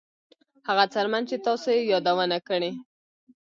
هغه 0.67 0.85
څرمن 0.93 1.23
چې 1.29 1.35
تاسو 1.45 1.67
یې 1.75 1.81
یادونه 1.93 2.37
کړې 2.47 2.71